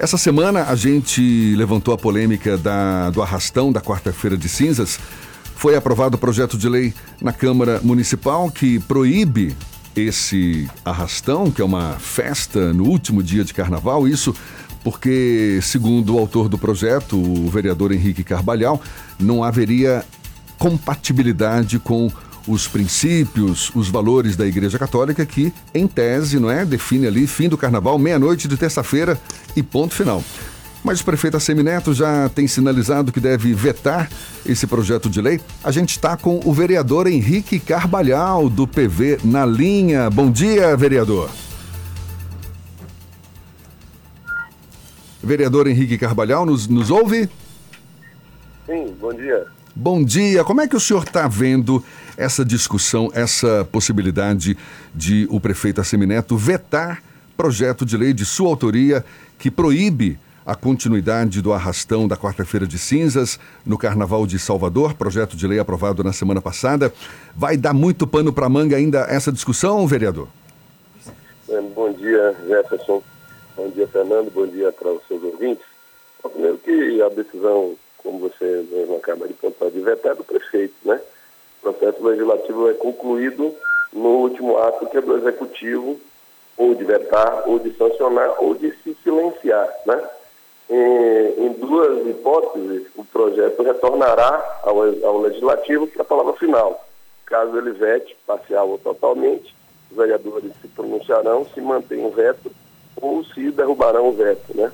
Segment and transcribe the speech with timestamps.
[0.00, 4.98] Essa semana a gente levantou a polêmica da, do arrastão da quarta-feira de cinzas.
[5.54, 9.54] Foi aprovado o projeto de lei na Câmara Municipal que proíbe
[9.94, 14.08] esse arrastão, que é uma festa no último dia de carnaval.
[14.08, 14.34] Isso
[14.82, 18.80] porque, segundo o autor do projeto, o vereador Henrique Carvalhal,
[19.18, 20.02] não haveria
[20.58, 22.10] compatibilidade com
[22.46, 27.48] os princípios, os valores da Igreja Católica que, em tese, não é, define ali fim
[27.48, 29.18] do carnaval, meia-noite de terça-feira
[29.54, 30.22] e ponto final.
[30.82, 34.10] Mas o prefeito Assemineto já tem sinalizado que deve vetar
[34.46, 35.40] esse projeto de lei.
[35.62, 40.08] A gente está com o vereador Henrique Carvalhal, do PV, na linha.
[40.08, 41.28] Bom dia, vereador.
[45.22, 47.28] Vereador Henrique Carvalhal, nos, nos ouve?
[48.66, 49.46] Sim, bom dia.
[49.76, 50.42] Bom dia.
[50.44, 51.84] Como é que o senhor está vendo
[52.20, 54.56] essa discussão, essa possibilidade
[54.94, 57.02] de o prefeito Assemineto vetar
[57.36, 59.02] projeto de lei de sua autoria
[59.38, 65.36] que proíbe a continuidade do arrastão da quarta-feira de cinzas no Carnaval de Salvador, projeto
[65.36, 66.92] de lei aprovado na semana passada.
[67.34, 70.28] Vai dar muito pano para manga ainda essa discussão, vereador?
[71.48, 73.02] É, bom dia, Jefferson.
[73.56, 74.30] Bom dia, Fernando.
[74.30, 75.64] Bom dia para os seus ouvintes.
[76.22, 80.74] Primeiro que a decisão, como você mesmo acaba de pontuar, de vetar é do prefeito,
[80.84, 81.00] né?
[81.90, 83.54] Processo legislativo é concluído
[83.92, 85.98] no último ato que é do executivo,
[86.56, 90.08] ou de vetar, ou de sancionar, ou de se silenciar, né?
[90.68, 96.86] Em, em duas hipóteses, o projeto retornará ao, ao legislativo para a palavra final.
[97.26, 99.54] Caso ele vete, parcial ou totalmente,
[99.90, 102.52] os vereadores se pronunciarão se mantém o veto
[103.00, 104.70] ou se derrubarão o veto, né?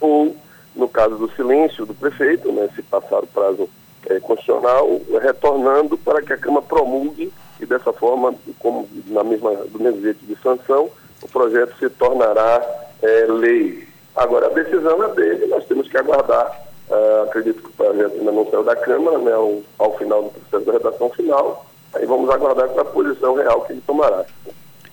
[0.00, 0.34] Ou,
[0.74, 3.68] no caso do silêncio do prefeito, né, se passar o prazo
[4.06, 9.82] é, constitucional, retornando para que a Câmara promulgue e dessa forma, como na mesma, do
[9.82, 10.90] mesmo jeito de sanção,
[11.22, 12.62] o projeto se tornará
[13.02, 13.88] é, lei.
[14.14, 16.68] Agora, a decisão é dele, nós temos que aguardar.
[16.88, 20.30] Uh, acredito que o projeto ainda não saiu da Câmara, né, ao, ao final do
[20.30, 21.66] processo da redação final.
[21.94, 24.24] Aí vamos aguardar com a posição real que ele tomará.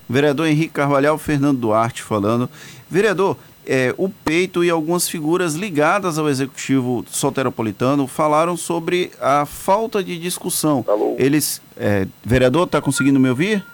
[0.08, 2.48] Vereador Henrique Carvalhal, Fernando Duarte falando.
[2.88, 3.36] Vereador,
[3.66, 10.18] é, o Peito e algumas figuras ligadas ao executivo soteropolitano falaram sobre a falta de
[10.18, 10.84] discussão.
[10.86, 11.16] Alô?
[11.18, 13.64] Eles, é, vereador, está conseguindo me ouvir?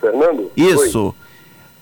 [0.00, 0.50] Fernando?
[0.56, 1.08] Isso.
[1.08, 1.27] Oi.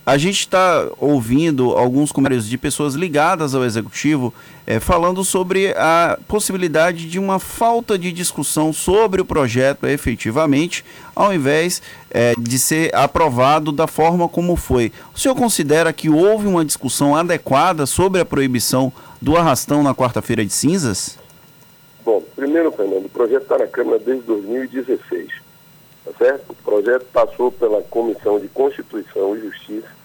[0.07, 4.33] A gente está ouvindo alguns comentários de pessoas ligadas ao executivo
[4.65, 11.35] é, falando sobre a possibilidade de uma falta de discussão sobre o projeto efetivamente, ao
[11.35, 14.93] invés é, de ser aprovado da forma como foi.
[15.13, 20.45] O senhor considera que houve uma discussão adequada sobre a proibição do arrastão na quarta-feira
[20.45, 21.19] de cinzas?
[22.05, 25.33] Bom, primeiro, Fernando, o projeto está na Câmara desde 2016,
[26.05, 26.51] tá certo?
[26.51, 29.96] O projeto passou pela Comissão de Constituição e Justiça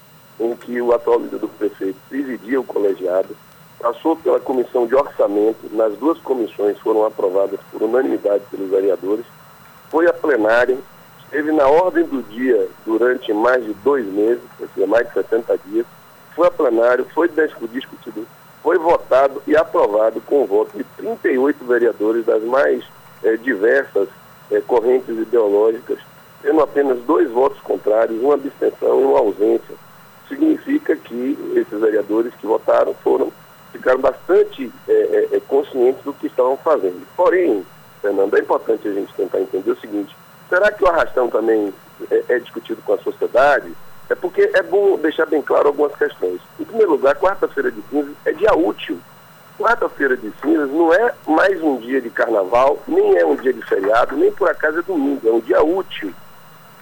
[0.41, 3.37] em que o atual líder do prefeito presidia o colegiado,
[3.79, 9.25] passou pela comissão de orçamento, nas duas comissões foram aprovadas por unanimidade pelos vereadores,
[9.89, 10.77] foi a plenária,
[11.23, 14.41] esteve na ordem do dia durante mais de dois meses,
[14.73, 15.85] seja, mais de 60 dias,
[16.35, 17.29] foi a plenário, foi
[17.71, 18.25] discutido,
[18.63, 22.83] foi votado e aprovado com o voto de 38 vereadores das mais
[23.23, 24.07] eh, diversas
[24.49, 25.99] eh, correntes ideológicas,
[26.41, 29.75] tendo apenas dois votos contrários, uma abstenção e uma ausência
[30.31, 33.31] significa que esses vereadores que votaram foram
[33.71, 37.05] ficaram bastante é, é, é, conscientes do que estavam fazendo.
[37.15, 37.65] Porém,
[38.01, 40.15] Fernando, é importante a gente tentar entender o seguinte:
[40.49, 41.73] será que o arrastão também
[42.09, 43.71] é, é discutido com a sociedade?
[44.09, 46.41] É porque é bom deixar bem claro algumas questões.
[46.59, 48.99] Em primeiro lugar, quarta-feira de cinzas é dia útil.
[49.57, 53.61] Quarta-feira de cinzas não é mais um dia de carnaval, nem é um dia de
[53.61, 56.13] feriado, nem por acaso é domingo, é um dia útil.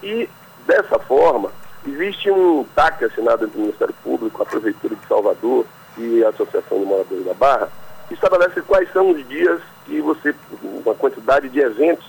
[0.02, 0.28] E,
[0.66, 1.52] dessa forma,
[1.88, 5.66] Existe um TAC assinado entre o Ministério Público, a Prefeitura de Salvador
[5.98, 7.70] e a Associação de Moradores da Barra,
[8.08, 12.06] que estabelece quais são os dias que você, uma quantidade de eventos,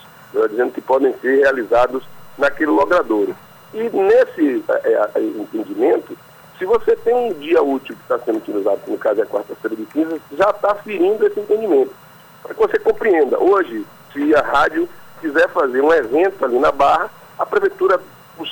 [0.50, 2.02] dizendo que podem ser realizados
[2.36, 3.34] naquele logradouro.
[3.72, 6.16] E nesse é, é, entendimento,
[6.58, 9.76] se você tem um dia útil que está sendo utilizado, que no caso é quarta-feira
[9.76, 11.94] de cinzas, já está ferindo esse entendimento.
[12.42, 14.88] Para que você compreenda, hoje, se a rádio
[15.20, 18.00] quiser fazer um evento ali na Barra, a Prefeitura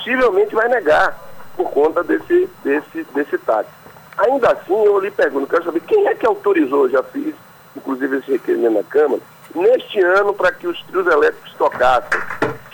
[0.09, 1.15] possivelmente vai negar
[1.55, 3.69] por conta desse, desse, desse táxi.
[4.17, 7.35] Ainda assim, eu lhe pergunto, quero saber quem é que autorizou, já fiz,
[7.75, 9.21] inclusive esse requerimento na Câmara,
[9.53, 12.19] neste ano para que os trios elétricos tocassem.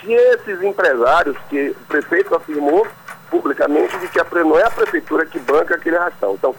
[0.00, 2.86] Se esses empresários, que o prefeito afirmou
[3.30, 6.34] publicamente de que a, não é a prefeitura que banca aquele arrastão.
[6.34, 6.54] Então,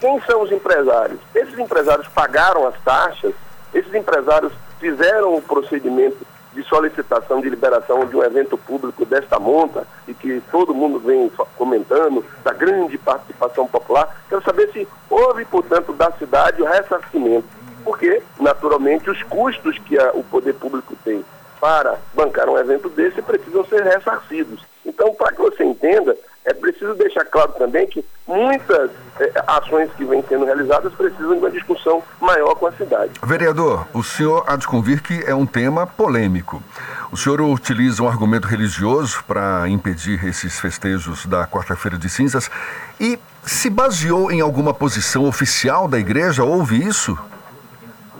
[0.00, 1.20] quem são os empresários?
[1.34, 3.34] Esses empresários pagaram as taxas,
[3.74, 6.18] esses empresários fizeram o procedimento
[6.54, 11.30] de solicitação de liberação de um evento público desta monta e que todo mundo vem
[11.56, 14.22] comentando, da grande participação popular.
[14.28, 17.48] Quero saber se houve, portanto, da cidade o ressarcimento,
[17.84, 21.24] porque, naturalmente, os custos que a, o poder público tem
[21.60, 24.71] para bancar um evento desse precisam ser ressarcidos.
[24.94, 30.04] Então, para que você entenda, é preciso deixar claro também que muitas é, ações que
[30.04, 33.12] vêm sendo realizadas precisam de uma discussão maior com a cidade.
[33.22, 36.62] Vereador, o senhor há de convir que é um tema polêmico.
[37.10, 42.50] O senhor utiliza um argumento religioso para impedir esses festejos da quarta-feira de cinzas
[43.00, 46.44] e se baseou em alguma posição oficial da igreja?
[46.44, 47.18] Houve isso?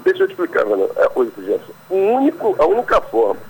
[0.05, 0.87] Deixa eu te explicar, Ana.
[0.97, 1.13] É.
[1.91, 3.41] O único, a única forma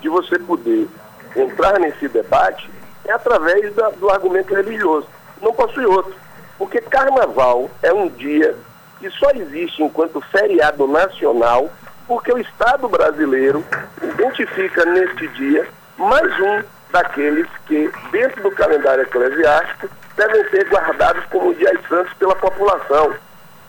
[0.00, 0.88] de você poder
[1.36, 2.70] entrar nesse debate
[3.04, 5.06] é através da, do argumento religioso.
[5.40, 6.14] Não possui outro.
[6.58, 8.54] Porque carnaval é um dia
[8.98, 11.70] que só existe enquanto feriado nacional,
[12.06, 13.64] porque o Estado brasileiro
[14.02, 15.66] identifica neste dia
[15.96, 16.62] mais um
[16.92, 23.14] daqueles que, dentro do calendário eclesiástico, devem ser guardados como dias santos pela população.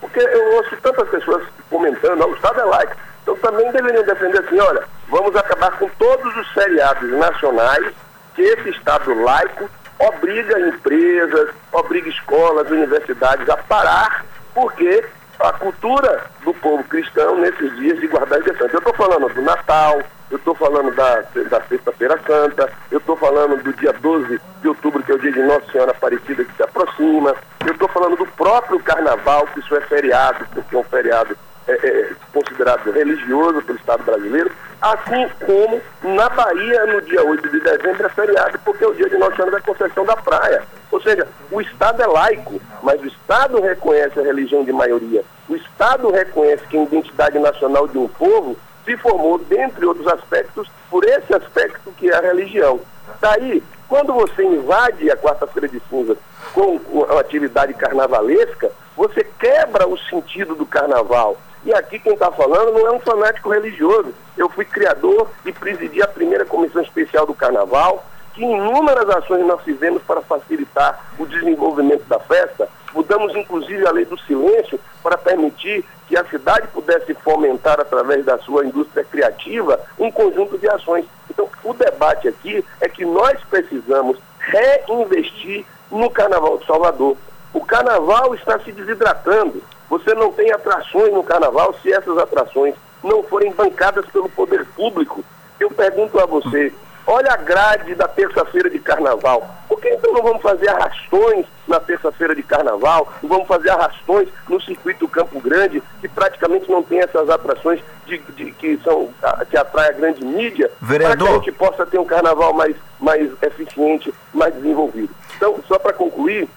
[0.02, 2.96] Porque eu ouço tantas pessoas comentando, o Estado é laico.
[3.24, 7.94] Então também deveriam defender assim, olha, vamos acabar com todos os feriados nacionais
[8.34, 9.70] que esse Estado laico
[10.00, 15.06] obriga empresas, obriga escolas, universidades a parar, porque
[15.40, 20.02] a cultura do povo cristão nesses dias de guardar e Eu estou falando do Natal,
[20.30, 25.04] eu estou falando da, da Sexta-feira Santa, eu estou falando do dia 12 de outubro,
[25.04, 27.36] que é o dia de Nossa Senhora Aparecida que se aproxima,
[27.66, 31.38] eu estou falando do próprio Carnaval, que isso é feriado, porque é um feriado
[31.68, 35.82] é, é, considerado religioso pelo Estado brasileiro, assim como
[36.16, 39.36] na Bahia, no dia 8 de dezembro, é feriado, porque é o dia de Nossa
[39.36, 40.64] Senhora da Conceição da Praia.
[40.92, 45.24] Ou seja, o Estado é laico, mas o Estado reconhece a religião de maioria.
[45.48, 50.70] O Estado reconhece que a identidade nacional de um povo se formou, dentre outros aspectos,
[50.90, 52.80] por esse aspecto que é a religião.
[53.20, 56.18] Daí, quando você invade a quarta-feira de cinzas
[56.54, 61.38] com uma atividade carnavalesca, você quebra o sentido do carnaval.
[61.72, 64.14] E aqui quem está falando não é um fanático religioso.
[64.38, 69.62] Eu fui criador e presidi a primeira comissão especial do carnaval, que inúmeras ações nós
[69.62, 72.68] fizemos para facilitar o desenvolvimento da festa.
[72.94, 78.38] Mudamos inclusive a lei do silêncio para permitir que a cidade pudesse fomentar, através da
[78.40, 81.06] sua indústria criativa, um conjunto de ações.
[81.30, 87.16] Então, o debate aqui é que nós precisamos reinvestir no Carnaval de Salvador.
[87.54, 89.64] O Carnaval está se desidratando.
[89.92, 92.74] Você não tem atrações no carnaval se essas atrações
[93.04, 95.22] não forem bancadas pelo poder público.
[95.60, 96.72] Eu pergunto a você,
[97.06, 99.46] olha a grade da terça-feira de carnaval.
[99.68, 103.12] Por que então não vamos fazer arrastões na terça-feira de carnaval?
[103.22, 108.18] Não vamos fazer arrastões no circuito Campo Grande, que praticamente não tem essas atrações de,
[108.18, 109.10] de, que, são,
[109.50, 111.18] que atrai a grande mídia, Vereador.
[111.18, 115.14] para que a gente possa ter um carnaval mais, mais eficiente, mais desenvolvido.
[115.36, 116.48] Então, só para concluir,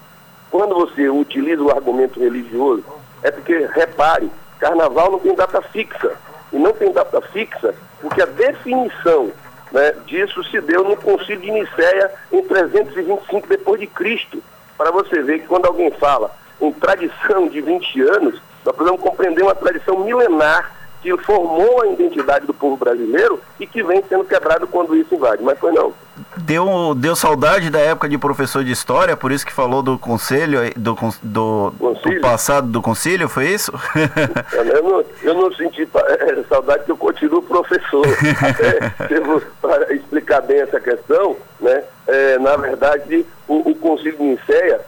[0.53, 2.85] quando você utiliza o argumento religioso
[3.25, 4.31] é porque, repare,
[4.61, 6.13] carnaval não tem data fixa.
[6.53, 9.33] E não tem data fixa porque a definição
[9.73, 14.43] né, disso se deu no Concílio de Nicéia em 325 depois de Cristo.
[14.77, 16.31] Para você ver que quando alguém fala
[16.61, 20.71] em tradição de 20 anos, nós precisamos compreender uma tradição milenar
[21.05, 25.43] que formou a identidade do povo brasileiro e que vem sendo quebrado quando isso invade.
[25.43, 25.93] Mas foi não.
[26.39, 30.61] Deu, deu saudade da época de professor de história, por isso que falou do conselho,
[30.77, 33.71] do, do, do passado do conselho, foi isso?
[34.53, 38.07] eu, não, eu não senti é, saudade porque eu continuo professor.
[38.41, 41.83] Até devo, para explicar bem essa questão, né?
[42.07, 44.81] É, na verdade, o, o Conselho de Nicéia,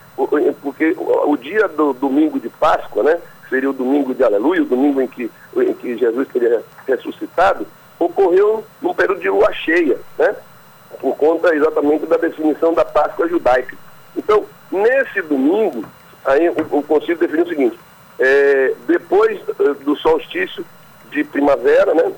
[0.63, 3.19] porque o, o dia do domingo de Páscoa, né?
[3.49, 7.67] Seria o domingo de Aleluia, o domingo em que, em que Jesus teria ressuscitado,
[7.99, 10.35] ocorreu num período de lua cheia, né?
[11.01, 13.77] por conta exatamente da definição da Páscoa judaica.
[14.17, 15.85] Então, nesse domingo,
[16.25, 17.79] aí o, o Conselho definiu o seguinte,
[18.19, 20.65] é, depois uh, do solstício
[21.11, 22.13] de primavera, né,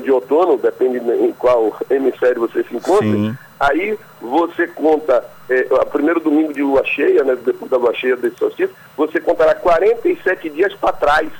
[0.00, 3.36] de outono, depende em qual hemisfério você se encontra, Sim.
[3.58, 8.16] aí você conta, é, o primeiro domingo de lua cheia, né, depois da lua cheia
[8.16, 11.30] desse solstício, você contará 47 dias para trás.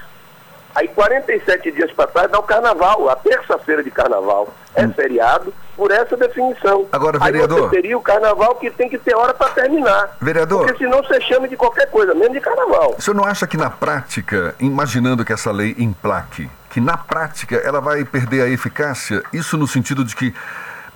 [0.74, 4.52] Aí 47 dias para trás dá o carnaval, a terça-feira de carnaval.
[4.74, 4.92] É hum.
[4.92, 6.86] feriado por essa definição.
[6.90, 7.58] Agora, vereador.
[7.58, 10.16] Aí você teria o carnaval que tem que ter hora para terminar.
[10.20, 10.66] Vereador.
[10.66, 12.96] Porque senão você chama de qualquer coisa, mesmo de carnaval.
[12.98, 17.54] O senhor não acha que na prática, imaginando que essa lei emplaque, que na prática
[17.54, 19.22] ela vai perder a eficácia?
[19.32, 20.34] Isso no sentido de que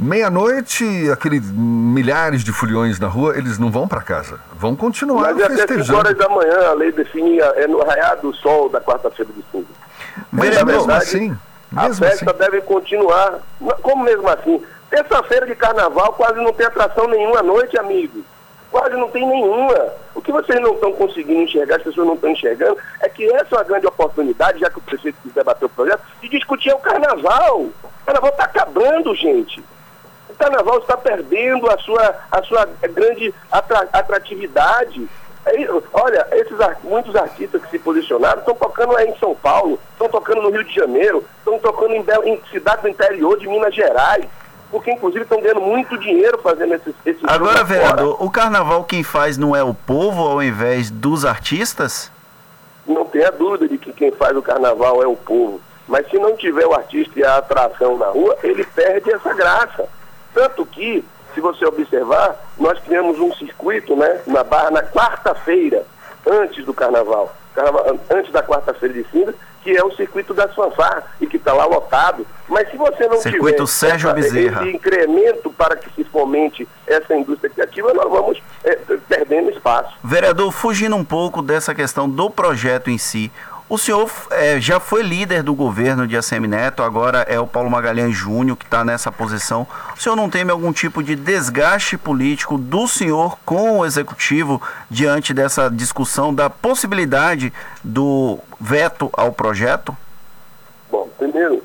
[0.00, 5.44] Meia-noite, aqueles milhares de foliões na rua, eles não vão para casa, vão continuar Mas
[5.44, 5.58] festejando.
[5.58, 8.80] Mas até 5 horas da manhã, a lei definia, é no raiar do sol da
[8.80, 9.66] quarta-feira de cinza.
[10.30, 11.36] Mas, Mas mesmo verdade, assim...
[11.72, 12.38] Mesmo a festa assim?
[12.38, 13.40] deve continuar.
[13.82, 14.62] Como mesmo assim?
[14.88, 18.24] Terça-feira de carnaval quase não tem atração nenhuma à noite, amigo.
[18.70, 19.92] Quase não tem nenhuma.
[20.14, 23.54] O que vocês não estão conseguindo enxergar, as pessoas não estão enxergando, é que essa
[23.54, 26.78] é uma grande oportunidade, já que o prefeito quiser bater o projeto, de discutir o
[26.78, 27.60] carnaval.
[27.60, 27.72] O
[28.04, 29.64] carnaval está acabando, gente.
[30.28, 33.34] O carnaval está perdendo a sua, a sua grande
[33.92, 35.08] atratividade.
[35.94, 40.42] Olha, esses muitos artistas que se posicionaram estão tocando aí em São Paulo, estão tocando
[40.42, 44.26] no Rio de Janeiro, estão tocando em, em cidades do interior de Minas Gerais
[44.70, 49.38] porque inclusive estão ganhando muito dinheiro fazendo esses, esses Agora, vereador, o carnaval quem faz
[49.38, 52.10] não é o povo ao invés dos artistas?
[52.86, 55.60] Não tenha dúvida de que quem faz o carnaval é o povo.
[55.86, 59.88] Mas se não tiver o artista e a atração na rua, ele perde essa graça.
[60.34, 65.86] Tanto que se você observar, nós criamos um circuito né, na Barra na quarta-feira,
[66.26, 69.34] antes do carnaval, carnaval antes da quarta-feira de cinza,
[69.68, 72.26] que é o circuito das fanfarras e que está lá lotado.
[72.48, 77.14] Mas se você não circuito tiver Sérgio essa, esse incremento para que se fomente essa
[77.14, 79.94] indústria criativa, nós vamos é, perdendo espaço.
[80.02, 83.30] Vereador, fugindo um pouco dessa questão do projeto em si,
[83.68, 87.70] o senhor é, já foi líder do governo de ACM Neto, agora é o Paulo
[87.70, 89.66] Magalhães Júnior que está nessa posição.
[89.94, 95.34] O senhor não teme algum tipo de desgaste político do senhor com o executivo diante
[95.34, 97.52] dessa discussão da possibilidade
[97.84, 99.94] do veto ao projeto?
[100.90, 101.62] Bom, primeiro,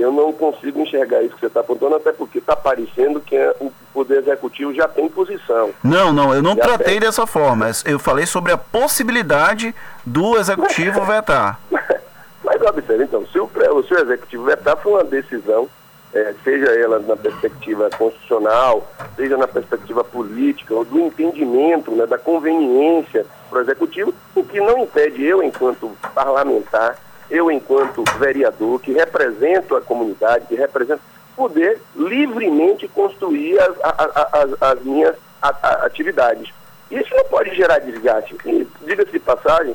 [0.00, 3.54] eu não consigo enxergar isso que você está apontando, até porque está parecendo que é,
[3.60, 5.70] o Poder Executivo já tem posição.
[5.82, 7.00] Não, não, eu não já tratei tem.
[7.00, 7.70] dessa forma.
[7.84, 11.60] Eu falei sobre a possibilidade do Executivo vetar.
[12.42, 13.48] Mas observe, então, se o,
[13.86, 15.68] se o Executivo vetar, foi uma decisão,
[16.12, 22.18] é, seja ela na perspectiva constitucional, seja na perspectiva política, ou do entendimento, né, da
[22.18, 26.96] conveniência para o Executivo, o que não impede eu, enquanto parlamentar,
[27.30, 31.00] eu, enquanto vereador, que represento a comunidade, que represento,
[31.36, 36.52] poder livremente construir as, as, as minhas atividades.
[36.90, 38.36] Isso não pode gerar desgaste.
[38.82, 39.74] Diga-se de passagem,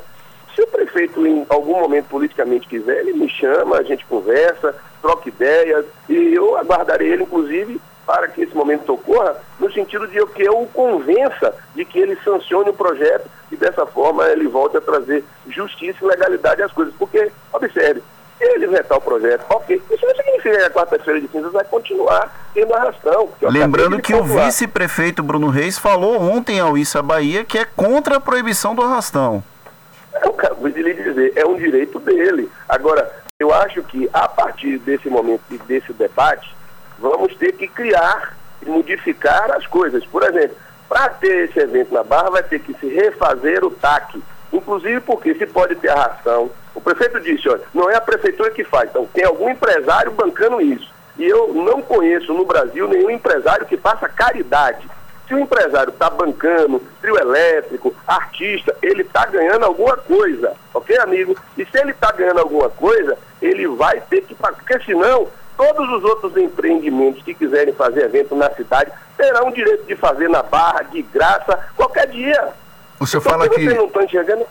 [0.54, 5.28] se o prefeito, em algum momento politicamente quiser, ele me chama, a gente conversa, troca
[5.28, 10.44] ideias, e eu aguardarei ele, inclusive, para que esse momento ocorra, no sentido de que
[10.44, 14.80] eu o convença de que ele sancione o projeto e dessa forma ele volte a
[14.80, 16.94] trazer justiça e legalidade às coisas.
[16.94, 18.02] Porque, observe,
[18.38, 21.64] se ele vetar o projeto, ok, isso não significa que a quarta-feira de cinzas vai
[21.64, 23.28] continuar tendo arrastão.
[23.42, 28.20] Lembrando que o vice-prefeito Bruno Reis falou ontem ao Issa Bahia que é contra a
[28.20, 29.42] proibição do arrastão.
[30.22, 32.50] Eu acabo de lhe dizer, é um direito dele.
[32.68, 36.54] Agora, eu acho que a partir desse momento e desse debate,
[36.98, 40.04] vamos ter que criar e modificar as coisas.
[40.06, 40.56] Por exemplo,
[40.88, 44.22] para ter esse evento na Barra, vai ter que se refazer o TAC.
[44.52, 46.50] Inclusive porque se pode ter arração.
[46.74, 50.60] O prefeito disse, olha, não é a prefeitura que faz, então tem algum empresário bancando
[50.60, 50.94] isso.
[51.18, 54.88] E eu não conheço no Brasil nenhum empresário que faça caridade.
[55.26, 61.36] Se o empresário está bancando, trio elétrico, artista, ele está ganhando alguma coisa, ok, amigo?
[61.58, 65.26] E se ele está ganhando alguma coisa, ele vai ter que pagar, porque senão
[65.56, 70.28] todos os outros empreendimentos que quiserem fazer evento na cidade terão o direito de fazer
[70.28, 72.48] na barra, de graça, qualquer dia.
[73.00, 73.64] O senhor então, fala que.
[73.64, 74.46] Não enxergando.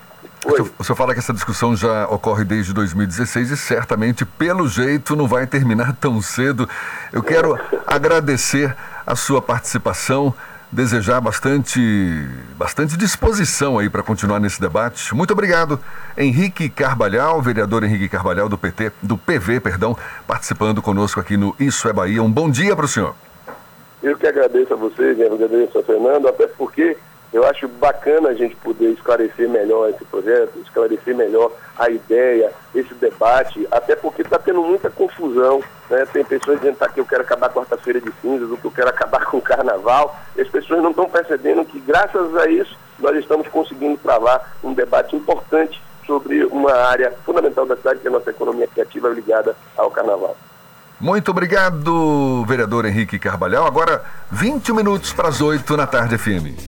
[0.45, 4.67] O senhor, o senhor fala que essa discussão já ocorre desde 2016 e certamente, pelo
[4.67, 6.69] jeito, não vai terminar tão cedo.
[7.12, 10.33] Eu quero agradecer a sua participação
[10.72, 11.79] desejar bastante,
[12.57, 15.13] bastante disposição aí para continuar nesse debate.
[15.15, 15.79] Muito obrigado,
[16.17, 21.88] Henrique Carvalhal, vereador Henrique Carvalhal do PT, do PV, perdão, participando conosco aqui no Isso
[21.88, 22.22] é Bahia.
[22.22, 23.15] Um bom dia para o senhor.
[24.03, 26.98] Eu que agradeço a vocês, agradeço a Fernando, até porque
[27.36, 32.94] eu acho bacana a gente poder esclarecer melhor esse projeto, esclarecer melhor a ideia, esse
[32.94, 35.62] debate, até porque está tendo muita confusão.
[35.89, 36.06] Né?
[36.13, 38.88] Tem pessoas dizendo tá, que eu quero acabar quarta-feira de cinzas, ou que eu quero
[38.88, 40.18] acabar com o carnaval.
[40.38, 44.74] E as pessoas não estão percebendo que, graças a isso, nós estamos conseguindo travar um
[44.74, 49.58] debate importante sobre uma área fundamental da cidade, que é a nossa economia criativa ligada
[49.75, 50.38] ao carnaval.
[51.01, 53.68] Muito obrigado, vereador Henrique Carvalhal.
[53.68, 56.56] Agora, 20 minutos para as 8 na tarde, FM.